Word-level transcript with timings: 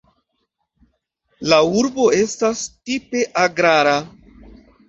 La 1.51 1.59
urbo 1.83 2.07
estas 2.21 2.65
tipe 2.91 3.23
agrara. 3.45 3.97